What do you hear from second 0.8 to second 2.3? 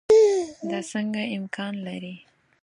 څنګه امکان لري.